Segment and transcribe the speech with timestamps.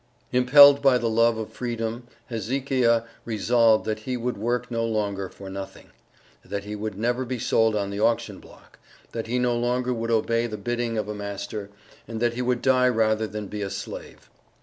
[0.31, 5.47] Impelled by the love of freedom Hezekiah resolved that he would work no longer for
[5.47, 5.91] nothing;
[6.43, 8.79] that he would never be sold on the auction block:
[9.11, 11.69] that he no longer would obey the bidding of a master,
[12.07, 14.27] and that he would die rather than be a slave.